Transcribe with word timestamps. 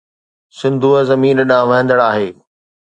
سنڌوءَ 0.57 0.99
زمين 1.09 1.37
ڏانهن 1.49 1.67
وهندڙ 1.69 1.99
آهي 2.09 2.29